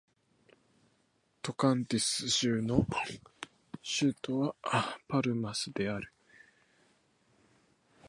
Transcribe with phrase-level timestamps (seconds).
[1.43, 2.87] トカンティンス州の
[3.83, 6.11] 州都はパルマスである